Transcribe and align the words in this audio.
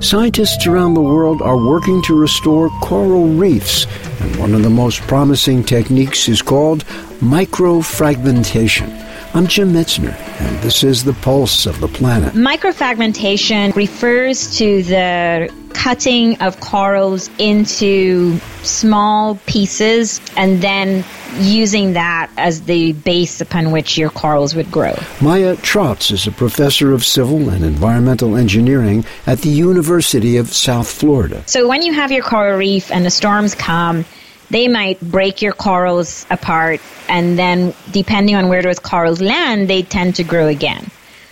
Scientists 0.00 0.66
around 0.66 0.92
the 0.92 1.00
world 1.00 1.40
are 1.40 1.56
working 1.56 2.02
to 2.02 2.14
restore 2.14 2.68
coral 2.82 3.28
reefs, 3.28 3.86
and 4.20 4.36
one 4.36 4.54
of 4.54 4.62
the 4.62 4.70
most 4.70 5.00
promising 5.02 5.64
techniques 5.64 6.28
is 6.28 6.42
called 6.42 6.84
microfragmentation. 7.20 8.92
I'm 9.34 9.46
Jim 9.46 9.72
Metzner, 9.72 10.14
and 10.40 10.62
this 10.62 10.84
is 10.84 11.02
the 11.02 11.14
pulse 11.14 11.64
of 11.64 11.80
the 11.80 11.88
planet. 11.88 12.34
Microfragmentation 12.34 13.74
refers 13.74 14.56
to 14.58 14.82
the 14.82 15.50
cutting 15.76 16.40
of 16.40 16.58
corals 16.60 17.28
into 17.38 18.38
small 18.62 19.36
pieces 19.46 20.20
and 20.36 20.62
then 20.62 21.04
using 21.38 21.92
that 21.92 22.30
as 22.38 22.62
the 22.62 22.92
base 22.92 23.42
upon 23.42 23.70
which 23.70 23.98
your 23.98 24.08
corals 24.08 24.54
would 24.54 24.70
grow. 24.70 24.94
Maya 25.20 25.54
Trotz 25.56 26.10
is 26.10 26.26
a 26.26 26.32
professor 26.32 26.92
of 26.92 27.04
civil 27.04 27.50
and 27.50 27.62
environmental 27.62 28.36
engineering 28.36 29.04
at 29.26 29.42
the 29.42 29.50
University 29.50 30.38
of 30.38 30.48
South 30.48 30.88
Florida. 30.88 31.42
So 31.46 31.68
when 31.68 31.82
you 31.82 31.92
have 31.92 32.10
your 32.10 32.24
coral 32.24 32.56
reef 32.56 32.90
and 32.90 33.04
the 33.04 33.10
storms 33.10 33.54
come, 33.54 34.06
they 34.48 34.68
might 34.68 34.98
break 35.00 35.42
your 35.42 35.52
corals 35.52 36.24
apart, 36.30 36.80
and 37.08 37.38
then 37.38 37.74
depending 37.90 38.36
on 38.36 38.48
where 38.48 38.62
those 38.62 38.78
corals 38.78 39.20
land, 39.20 39.68
they 39.68 39.82
tend 39.82 40.16
to 40.16 40.24
grow 40.24 40.46
again. 40.46 40.90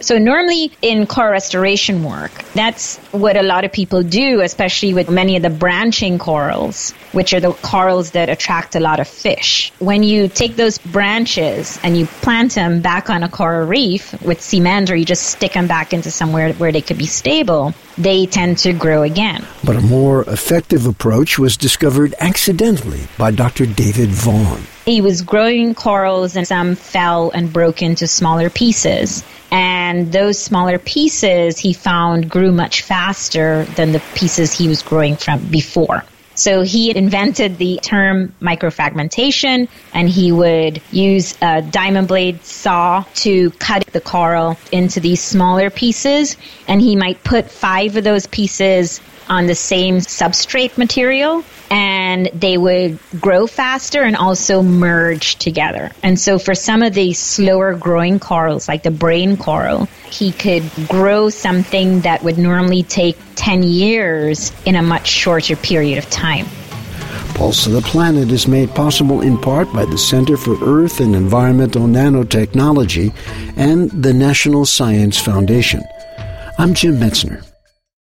So 0.00 0.18
normally 0.18 0.72
in 0.82 1.06
coral 1.06 1.32
restoration 1.32 2.04
work, 2.04 2.30
that's 2.54 2.98
what 3.12 3.36
a 3.36 3.42
lot 3.42 3.64
of 3.64 3.72
people 3.72 4.02
do, 4.02 4.40
especially 4.40 4.92
with 4.92 5.10
many 5.10 5.36
of 5.36 5.42
the 5.42 5.50
branching 5.50 6.18
corals, 6.18 6.92
which 7.12 7.32
are 7.32 7.40
the 7.40 7.52
corals 7.52 8.10
that 8.10 8.28
attract 8.28 8.74
a 8.76 8.80
lot 8.80 9.00
of 9.00 9.08
fish. 9.08 9.72
When 9.78 10.02
you 10.02 10.28
take 10.28 10.56
those 10.56 10.78
branches 10.78 11.78
and 11.82 11.96
you 11.96 12.06
plant 12.06 12.54
them 12.54 12.82
back 12.82 13.08
on 13.08 13.22
a 13.22 13.28
coral 13.28 13.66
reef 13.66 14.20
with 14.22 14.42
cement 14.42 14.90
or 14.90 14.96
you 14.96 15.04
just 15.04 15.24
stick 15.24 15.54
them 15.54 15.66
back 15.66 15.92
into 15.92 16.10
somewhere 16.10 16.52
where 16.54 16.72
they 16.72 16.82
could 16.82 16.98
be 16.98 17.06
stable, 17.06 17.72
they 17.96 18.26
tend 18.26 18.58
to 18.58 18.72
grow 18.74 19.02
again. 19.02 19.46
But 19.64 19.76
a 19.76 19.80
more 19.80 20.22
effective 20.28 20.86
approach 20.86 21.38
was 21.38 21.56
discovered 21.56 22.14
accidentally 22.20 23.08
by 23.16 23.30
Dr. 23.30 23.64
David 23.64 24.10
Vaughan. 24.10 24.75
He 24.86 25.00
was 25.00 25.22
growing 25.22 25.74
corals 25.74 26.36
and 26.36 26.46
some 26.46 26.76
fell 26.76 27.30
and 27.30 27.52
broke 27.52 27.82
into 27.82 28.06
smaller 28.06 28.50
pieces. 28.50 29.24
And 29.50 30.12
those 30.12 30.38
smaller 30.38 30.78
pieces 30.78 31.58
he 31.58 31.72
found 31.72 32.30
grew 32.30 32.52
much 32.52 32.82
faster 32.82 33.64
than 33.64 33.90
the 33.90 34.00
pieces 34.14 34.52
he 34.52 34.68
was 34.68 34.82
growing 34.82 35.16
from 35.16 35.40
before. 35.50 36.04
So 36.36 36.62
he 36.62 36.96
invented 36.96 37.58
the 37.58 37.80
term 37.82 38.32
microfragmentation 38.40 39.68
and 39.92 40.08
he 40.08 40.30
would 40.30 40.80
use 40.92 41.36
a 41.42 41.62
diamond 41.62 42.06
blade 42.06 42.44
saw 42.44 43.04
to 43.14 43.50
cut 43.52 43.85
the 43.96 44.00
coral 44.02 44.58
into 44.70 45.00
these 45.00 45.22
smaller 45.22 45.70
pieces. 45.70 46.36
And 46.68 46.80
he 46.80 46.96
might 46.96 47.24
put 47.24 47.50
five 47.50 47.96
of 47.96 48.04
those 48.04 48.26
pieces 48.26 49.00
on 49.28 49.46
the 49.46 49.54
same 49.54 49.96
substrate 49.96 50.78
material 50.78 51.42
and 51.70 52.28
they 52.32 52.56
would 52.56 52.98
grow 53.20 53.46
faster 53.46 54.02
and 54.02 54.14
also 54.14 54.62
merge 54.62 55.36
together. 55.36 55.90
And 56.02 56.20
so 56.20 56.38
for 56.38 56.54
some 56.54 56.82
of 56.82 56.94
the 56.94 57.12
slower 57.12 57.74
growing 57.74 58.20
corals, 58.20 58.68
like 58.68 58.82
the 58.82 58.92
brain 58.92 59.36
coral, 59.36 59.86
he 60.08 60.30
could 60.30 60.70
grow 60.88 61.30
something 61.30 62.02
that 62.02 62.22
would 62.22 62.38
normally 62.38 62.84
take 62.84 63.16
10 63.34 63.64
years 63.64 64.52
in 64.64 64.76
a 64.76 64.82
much 64.82 65.08
shorter 65.08 65.56
period 65.56 65.98
of 65.98 66.08
time. 66.08 66.46
Pulse 67.36 67.66
of 67.66 67.74
the 67.74 67.82
Planet 67.82 68.30
is 68.32 68.48
made 68.48 68.70
possible 68.74 69.20
in 69.20 69.36
part 69.36 69.70
by 69.70 69.84
the 69.84 69.98
Center 69.98 70.38
for 70.38 70.56
Earth 70.64 71.00
and 71.00 71.14
Environmental 71.14 71.82
Nanotechnology 71.82 73.14
and 73.58 73.90
the 73.90 74.14
National 74.14 74.64
Science 74.64 75.20
Foundation. 75.20 75.82
I'm 76.56 76.72
Jim 76.72 76.96
Metzner. 76.98 77.44